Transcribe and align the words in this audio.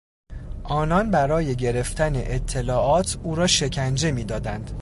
آنان 0.63 1.11
برای 1.11 1.55
گرفتن 1.55 2.11
اطلاعات، 2.15 3.17
او 3.23 3.35
را 3.35 3.47
شکنجه 3.47 4.11
میدادند. 4.11 4.71